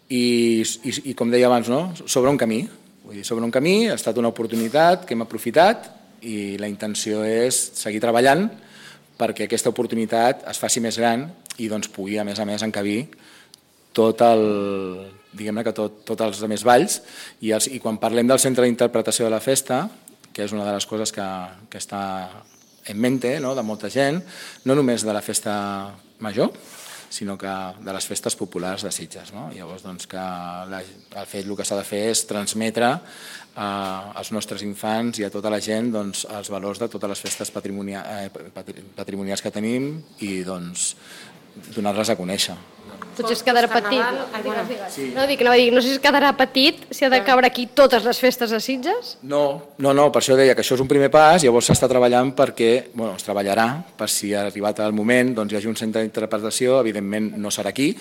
i, 0.09 0.61
i, 0.61 0.93
i 1.12 1.14
com 1.17 1.31
deia 1.33 1.49
abans, 1.49 1.69
no? 1.73 1.93
sobre 2.05 2.33
un 2.33 2.41
camí. 2.41 2.64
Vull 3.02 3.19
dir, 3.21 3.25
sobre 3.26 3.45
un 3.45 3.52
camí 3.52 3.88
ha 3.88 3.97
estat 3.97 4.19
una 4.21 4.31
oportunitat 4.33 5.07
que 5.07 5.17
hem 5.17 5.25
aprofitat 5.25 6.01
i 6.23 6.59
la 6.61 6.71
intenció 6.71 7.23
és 7.26 7.59
seguir 7.79 8.00
treballant 8.02 8.47
perquè 9.19 9.47
aquesta 9.47 9.71
oportunitat 9.71 10.47
es 10.50 10.61
faci 10.61 10.83
més 10.83 10.99
gran 10.99 11.29
i 11.61 11.69
doncs 11.71 11.91
pugui, 11.93 12.19
a 12.19 12.25
més 12.25 12.41
a 12.41 12.47
més, 12.49 12.62
encabir 12.64 13.07
tot 13.93 14.23
el, 14.25 14.45
diguem-ne 15.37 15.64
que 15.67 15.75
tot, 15.76 16.00
tots 16.09 16.25
els 16.25 16.41
altres 16.41 16.64
balls 16.64 17.00
i, 17.41 17.52
els, 17.52 17.69
i 17.69 17.81
quan 17.83 18.00
parlem 18.00 18.31
del 18.31 18.41
centre 18.41 18.64
d'interpretació 18.64 19.29
de 19.29 19.35
la 19.35 19.43
festa, 19.45 19.85
que 20.33 20.47
és 20.47 20.55
una 20.57 20.64
de 20.64 20.73
les 20.73 20.87
coses 20.88 21.12
que, 21.12 21.26
que 21.69 21.81
està 21.81 22.02
en 22.88 22.99
mente 22.99 23.37
no, 23.41 23.55
de 23.55 23.62
molta 23.62 23.91
gent, 23.93 24.23
no 24.64 24.75
només 24.79 25.05
de 25.05 25.12
la 25.14 25.23
festa 25.23 25.55
major, 26.25 26.50
sinó 27.12 27.37
que 27.38 27.50
de 27.85 27.92
les 27.92 28.07
festes 28.09 28.35
populars 28.40 28.83
de 28.87 28.90
Sitges. 28.95 29.33
No? 29.37 29.50
Llavors, 29.52 29.85
doncs, 29.85 30.09
que 30.09 30.16
la, 30.16 30.81
el 30.81 31.26
fet 31.28 31.45
el 31.45 31.57
que 31.59 31.66
s'ha 31.69 31.76
de 31.76 31.85
fer 31.85 32.07
és 32.11 32.25
transmetre 32.28 32.88
eh, 32.97 33.61
als 33.61 34.33
nostres 34.33 34.64
infants 34.64 35.21
i 35.21 35.26
a 35.28 35.31
tota 35.35 35.52
la 35.52 35.61
gent 35.61 35.92
doncs, 35.92 36.25
els 36.33 36.49
valors 36.52 36.81
de 36.81 36.88
totes 36.88 37.12
les 37.12 37.21
festes 37.28 37.52
patrimonia, 37.52 38.02
eh, 38.25 38.31
patri- 38.54 38.83
patrimonials 38.97 39.45
que 39.45 39.52
tenim 39.54 39.92
i 40.25 40.40
doncs, 40.47 40.95
donar-les 41.76 42.09
a 42.09 42.16
conèixer. 42.16 42.57
Potser 43.16 43.37
es 43.37 43.42
quedarà 43.45 43.69
petit. 43.71 44.00
Ai, 44.33 44.42
bueno. 44.45 44.64
Sí. 44.92 45.11
No, 45.14 45.26
dic, 45.28 45.42
anava 45.45 45.57
a 45.59 45.61
dir, 45.61 45.71
no 45.75 45.83
sé 45.83 45.90
si 45.90 45.99
es 45.99 46.02
quedarà 46.02 46.33
petit, 46.38 46.81
si 46.90 47.04
ha 47.04 47.11
de 47.12 47.21
caure 47.26 47.49
aquí 47.49 47.66
totes 47.66 48.04
les 48.07 48.21
festes 48.23 48.50
de 48.50 48.61
Sitges. 48.61 49.16
No, 49.23 49.42
no, 49.78 49.92
no, 49.97 50.09
per 50.14 50.23
això 50.23 50.37
deia 50.38 50.57
que 50.57 50.64
això 50.64 50.76
és 50.78 50.85
un 50.85 50.90
primer 50.90 51.11
pas, 51.12 51.42
llavors 51.45 51.69
s'està 51.71 51.88
treballant 51.90 52.33
perquè, 52.38 52.73
bueno, 52.95 53.16
es 53.19 53.26
treballarà 53.26 53.66
per 53.99 54.09
si 54.11 54.33
ha 54.35 54.47
arribat 54.47 54.81
el 54.87 54.97
moment, 54.97 55.35
doncs 55.37 55.52
hi 55.52 55.61
hagi 55.61 55.71
un 55.71 55.78
centre 55.78 56.04
d'interpretació, 56.04 56.81
evidentment 56.81 57.33
no 57.42 57.52
serà 57.52 57.75
aquí, 57.75 57.92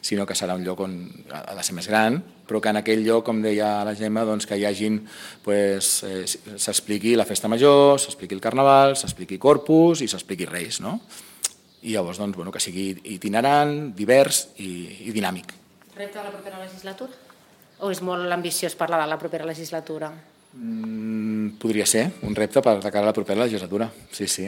sinó 0.00 0.26
que 0.26 0.34
serà 0.38 0.56
un 0.58 0.64
lloc 0.66 0.82
on 0.86 0.98
ha 1.32 1.54
de 1.54 1.66
ser 1.66 1.76
més 1.76 1.88
gran, 1.90 2.18
però 2.46 2.60
que 2.62 2.70
en 2.70 2.80
aquell 2.80 3.02
lloc, 3.04 3.24
com 3.26 3.40
deia 3.42 3.84
la 3.84 3.94
Gemma, 3.98 4.24
doncs 4.26 4.46
que 4.46 4.58
hi 4.58 4.64
hagin, 4.66 5.00
pues, 5.44 6.02
eh, 6.06 6.24
s'expliqui 6.26 7.16
la 7.18 7.26
festa 7.26 7.50
major, 7.50 7.98
s'expliqui 8.00 8.34
el 8.38 8.42
carnaval, 8.44 8.96
s'expliqui 8.96 9.38
Corpus 9.38 10.02
i 10.02 10.08
s'expliqui 10.08 10.46
Reis, 10.46 10.80
no? 10.80 11.00
I 11.86 11.92
llavors, 11.94 12.18
doncs, 12.18 12.34
bueno, 12.36 12.50
que 12.50 12.58
sigui 12.62 12.88
itinerant, 13.14 13.92
divers 13.94 14.48
i, 14.58 15.06
i 15.06 15.12
dinàmic. 15.14 15.52
Repte 15.96 16.18
de 16.18 16.24
la 16.26 16.32
propera 16.34 16.58
legislatura? 16.64 17.12
O 17.86 17.90
és 17.92 18.00
molt 18.02 18.32
ambiciós 18.32 18.74
parlar 18.74 18.98
de 19.04 19.06
la 19.10 19.18
propera 19.20 19.46
legislatura? 19.46 20.08
Mm, 20.56 21.58
podria 21.60 21.84
ser 21.86 22.06
un 22.24 22.34
repte 22.34 22.62
per 22.64 22.78
de 22.80 22.90
cara 22.90 23.04
a 23.04 23.10
la 23.10 23.14
propera 23.16 23.42
legislatura, 23.44 23.90
sí, 24.10 24.26
sí. 24.26 24.46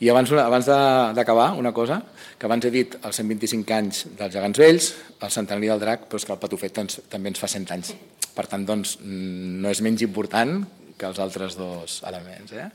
I 0.00 0.08
abans, 0.12 0.30
abans 0.38 0.66
de- 0.70 1.12
d'acabar, 1.18 1.52
una 1.58 1.72
cosa, 1.74 2.00
que 2.38 2.46
abans 2.46 2.64
he 2.64 2.70
dit 2.70 2.94
els 3.02 3.16
125 3.18 3.74
anys 3.74 4.04
dels 4.16 4.32
gegants 4.38 4.58
vells, 4.62 4.92
el 5.20 5.30
centenari 5.34 5.66
del 5.72 5.80
drac, 5.82 6.06
però 6.08 6.16
és 6.22 6.24
que 6.24 6.32
el 6.32 6.38
patufet 6.38 6.72
doncs, 6.78 7.00
també 7.10 7.28
ens 7.34 7.42
fa 7.42 7.48
100 7.50 7.72
anys. 7.74 7.92
Per 8.34 8.46
tant, 8.46 8.64
doncs, 8.64 8.98
mm, 9.02 9.60
no 9.60 9.68
és 9.74 9.82
menys 9.82 10.02
important 10.06 10.62
que 10.96 11.06
els 11.06 11.18
altres 11.18 11.56
dos 11.58 12.02
elements. 12.06 12.52
Eh? 12.52 12.70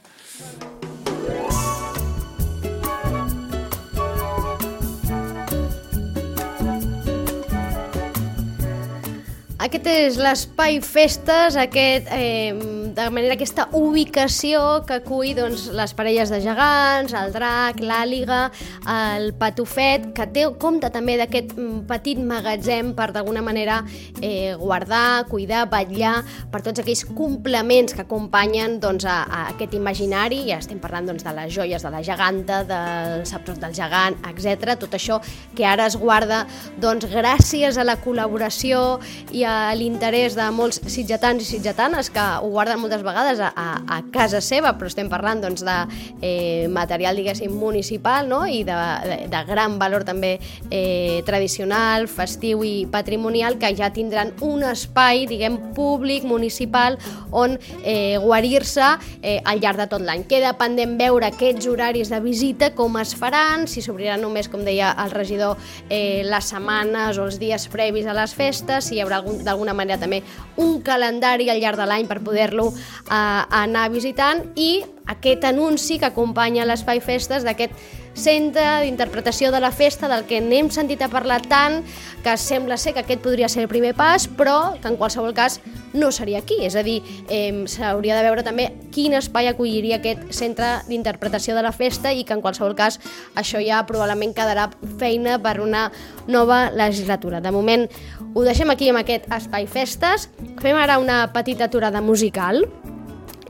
Aquest 9.74 9.88
és 9.90 10.18
l'espai 10.22 10.76
festes, 10.86 11.56
aquest, 11.58 12.06
eh, 12.14 12.54
de 12.94 13.10
manera 13.10 13.34
aquesta 13.34 13.66
ubicació 13.74 14.84
que 14.88 15.00
acull 15.00 15.34
doncs, 15.38 15.66
les 15.74 15.94
parelles 15.98 16.30
de 16.30 16.40
gegants, 16.44 17.14
el 17.18 17.34
drac, 17.34 17.80
l'àliga, 17.82 18.44
el 18.90 19.32
patufet, 19.40 20.12
que 20.16 20.28
té 20.36 20.46
compte 20.62 20.90
també 20.94 21.16
d'aquest 21.18 21.56
mm, 21.56 21.84
petit 21.90 22.22
magatzem 22.22 22.94
per 22.98 23.10
d'alguna 23.16 23.42
manera 23.46 23.80
eh, 24.22 24.54
guardar, 24.60 25.26
cuidar, 25.32 25.66
vetllar 25.72 26.20
per 26.52 26.62
tots 26.66 26.84
aquells 26.84 27.04
complements 27.18 27.96
que 27.96 28.06
acompanyen 28.06 28.78
doncs, 28.84 29.08
a, 29.10 29.24
a 29.26 29.42
aquest 29.56 29.74
imaginari, 29.78 30.44
ja 30.52 30.60
estem 30.62 30.82
parlant 30.84 31.10
doncs, 31.10 31.26
de 31.26 31.34
les 31.34 31.54
joies 31.56 31.84
de 31.84 31.94
la 31.94 32.04
geganta, 32.06 32.62
dels 32.70 33.34
sabrons 33.34 33.62
del 33.64 33.74
gegant, 33.74 34.20
etc. 34.30 34.76
Tot 34.80 34.94
això 35.00 35.20
que 35.58 35.66
ara 35.66 35.88
es 35.90 35.98
guarda 35.98 36.44
doncs, 36.82 37.10
gràcies 37.10 37.80
a 37.80 37.88
la 37.88 37.98
col·laboració 38.04 39.00
i 39.34 39.46
a 39.48 39.74
l'interès 39.78 40.38
de 40.38 40.50
molts 40.54 40.82
sitgetans 40.94 41.42
i 41.44 41.50
sitgetanes 41.56 42.12
que 42.14 42.24
ho 42.44 42.54
guarden 42.54 42.83
moltes 42.84 43.04
vegades 43.06 43.40
a, 43.40 43.52
a, 43.56 43.68
a 43.98 44.00
casa 44.14 44.42
seva, 44.44 44.74
però 44.78 44.92
estem 44.92 45.10
parlant 45.12 45.44
doncs, 45.44 45.64
de 45.66 45.78
eh, 46.22 46.68
material, 46.72 47.18
diguéssim, 47.18 47.54
municipal 47.56 48.28
no? 48.30 48.44
i 48.46 48.64
de, 48.68 48.78
de, 49.08 49.18
de 49.32 49.44
gran 49.48 49.78
valor 49.82 50.06
també 50.08 50.36
eh, 50.70 51.24
tradicional, 51.26 52.10
festiu 52.12 52.64
i 52.68 52.86
patrimonial, 52.92 53.58
que 53.62 53.72
ja 53.78 53.92
tindran 53.96 54.34
un 54.44 54.66
espai, 54.68 55.26
diguem, 55.30 55.60
públic, 55.78 56.28
municipal, 56.28 56.98
on 57.32 57.58
eh, 57.84 58.18
guarir-se 58.22 58.90
eh, 59.22 59.40
al 59.46 59.62
llarg 59.64 59.84
de 59.84 59.88
tot 59.92 60.04
l'any. 60.04 60.26
Queda 60.30 60.54
pendent 60.60 60.98
veure 61.00 61.30
aquests 61.30 61.68
horaris 61.70 62.12
de 62.14 62.20
visita, 62.24 62.74
com 62.78 63.00
es 63.02 63.16
faran, 63.18 63.68
si 63.70 63.84
s'obriran 63.86 64.22
només, 64.24 64.50
com 64.52 64.64
deia 64.66 64.94
el 65.04 65.14
regidor, 65.16 65.58
eh, 65.90 66.24
les 66.28 66.52
setmanes 66.52 67.18
o 67.18 67.28
els 67.30 67.40
dies 67.42 67.68
previs 67.72 68.08
a 68.10 68.18
les 68.18 68.36
festes, 68.36 68.90
si 68.90 68.98
hi 68.98 69.04
haurà 69.04 69.22
algun, 69.22 69.40
d'alguna 69.46 69.76
manera 69.78 70.00
també 70.02 70.22
un 70.58 70.82
calendari 70.86 71.50
al 71.50 71.62
llarg 71.62 71.80
de 71.80 71.88
l'any 71.90 72.10
per 72.10 72.20
poder-lo 72.26 72.73
eh, 72.74 73.42
anar 73.64 73.90
visitant 73.94 74.44
i 74.56 74.84
aquest 75.14 75.44
anunci 75.50 76.00
que 76.00 76.10
acompanya 76.10 76.66
l'Espai 76.68 77.02
Festes 77.04 77.44
d'aquest 77.44 77.76
centre 78.14 78.64
d'interpretació 78.84 79.52
de 79.52 79.60
la 79.60 79.72
festa 79.72 80.08
del 80.08 80.26
que 80.30 80.42
n'hem 80.42 80.70
sentit 80.72 81.02
a 81.02 81.10
parlar 81.10 81.42
tant 81.50 81.82
que 82.24 82.36
sembla 82.38 82.78
ser 82.78 82.94
que 82.94 83.02
aquest 83.04 83.24
podria 83.24 83.50
ser 83.50 83.64
el 83.66 83.72
primer 83.72 83.94
pas 83.98 84.28
però 84.28 84.76
que 84.82 84.88
en 84.88 84.98
qualsevol 84.98 85.34
cas 85.34 85.60
no 85.94 86.12
seria 86.12 86.40
aquí, 86.40 86.58
és 86.66 86.76
a 86.76 86.84
dir, 86.84 87.02
eh, 87.30 87.66
s'hauria 87.70 88.16
de 88.18 88.24
veure 88.26 88.44
també 88.44 88.72
quin 88.92 89.14
espai 89.14 89.48
acolliria 89.48 90.00
aquest 90.00 90.32
centre 90.34 90.82
d'interpretació 90.88 91.56
de 91.56 91.62
la 91.62 91.72
festa 91.72 92.14
i 92.14 92.24
que 92.24 92.34
en 92.34 92.42
qualsevol 92.42 92.76
cas 92.76 93.00
això 93.36 93.62
ja 93.62 93.84
probablement 93.86 94.34
quedarà 94.34 94.70
feina 95.00 95.38
per 95.42 95.60
una 95.62 95.92
nova 96.28 96.72
legislatura. 96.72 97.42
De 97.42 97.52
moment 97.52 97.88
ho 98.34 98.44
deixem 98.44 98.70
aquí 98.74 98.90
amb 98.90 99.04
aquest 99.04 99.30
espai 99.32 99.68
festes, 99.68 100.30
fem 100.62 100.78
ara 100.78 100.98
una 100.98 101.28
petita 101.34 101.66
aturada 101.70 102.02
musical 102.02 102.66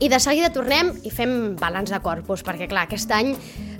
i 0.00 0.08
de 0.10 0.18
seguida 0.20 0.50
tornem 0.52 0.90
i 1.06 1.10
fem 1.10 1.54
balanç 1.56 1.92
de 1.94 2.00
corpus, 2.02 2.42
perquè 2.44 2.68
clar, 2.68 2.88
aquest 2.88 3.12
any 3.14 3.32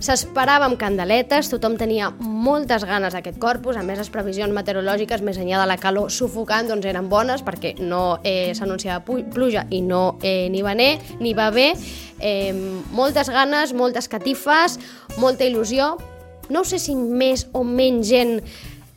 s'esperava 0.03 0.69
amb 0.69 0.79
candeletes, 0.81 1.51
tothom 1.53 1.77
tenia 1.81 2.11
moltes 2.19 2.85
ganes 2.89 3.15
d'aquest 3.15 3.39
corpus, 3.43 3.77
a 3.77 3.85
més 3.87 4.01
les 4.01 4.11
previsions 4.13 4.55
meteorològiques 4.55 5.23
més 5.27 5.39
enllà 5.41 5.63
de 5.63 5.69
la 5.71 5.79
calor 5.81 6.11
sufocant 6.13 6.71
doncs 6.71 6.89
eren 6.91 7.09
bones 7.11 7.45
perquè 7.47 7.75
no 7.81 8.19
eh, 8.23 8.53
s'anunciava 8.55 9.05
pluja 9.05 9.67
i 9.71 9.83
no 9.85 10.19
eh, 10.23 10.49
ni 10.53 10.63
va 10.65 10.75
ne, 10.75 10.95
ni 11.21 11.35
va 11.35 11.51
bé, 11.55 11.73
eh, 12.21 12.53
moltes 12.93 13.31
ganes, 13.31 13.75
moltes 13.75 14.09
catifes, 14.09 14.79
molta 15.19 15.47
il·lusió, 15.47 15.95
no 16.51 16.65
sé 16.65 16.79
si 16.79 16.95
més 16.95 17.47
o 17.53 17.65
menys 17.65 18.09
gent 18.11 18.39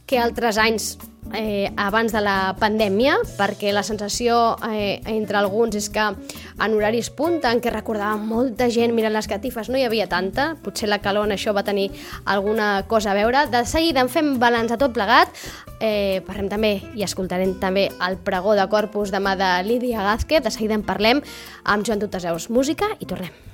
que 0.08 0.20
altres 0.20 0.58
anys 0.60 0.96
eh, 1.34 1.72
abans 1.77 2.13
de 2.13 2.22
la 2.22 2.55
pandèmia, 2.60 3.17
perquè 3.38 3.72
la 3.74 3.84
sensació 3.84 4.57
eh, 4.69 5.00
entre 5.12 5.39
alguns 5.39 5.75
és 5.79 5.89
que 5.93 6.03
en 6.03 6.75
horaris 6.75 7.10
punta, 7.10 7.51
en 7.51 7.62
què 7.63 7.74
recordava 7.74 8.17
molta 8.17 8.69
gent 8.74 8.96
mirant 8.96 9.15
les 9.15 9.29
catifes, 9.29 9.69
no 9.69 9.79
hi 9.79 9.86
havia 9.88 10.07
tanta, 10.12 10.51
potser 10.63 10.89
la 10.89 11.01
calor 11.03 11.27
en 11.27 11.36
això 11.38 11.53
va 11.55 11.65
tenir 11.67 11.89
alguna 12.25 12.86
cosa 12.88 13.12
a 13.12 13.17
veure. 13.17 13.48
De 13.51 13.65
seguida 13.65 14.03
en 14.03 14.12
fem 14.12 14.36
balanç 14.41 14.74
de 14.74 14.79
tot 14.81 14.96
plegat, 14.96 15.34
eh, 15.79 16.24
parlem 16.27 16.50
també 16.51 16.74
i 16.96 17.03
escoltarem 17.07 17.57
també 17.62 17.89
el 18.07 18.17
pregó 18.17 18.55
de 18.57 18.67
Corpus 18.69 19.13
demà 19.13 19.36
de 19.39 19.51
Lídia 19.67 20.03
Gázquez, 20.03 20.43
de 20.43 20.51
seguida 20.51 20.77
en 20.77 20.88
parlem 20.88 21.22
amb 21.63 21.86
Joan 21.86 22.01
Tutaseus. 22.03 22.50
Música 22.50 22.96
i 23.00 23.05
tornem. 23.05 23.48